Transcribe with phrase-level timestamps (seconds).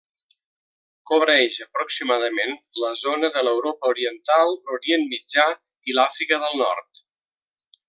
[1.09, 2.55] Cobreix, aproximadament,
[2.85, 5.47] la zona de l'Europa Oriental, l'Orient Mitjà
[5.93, 7.07] i l'Àfrica del Nord.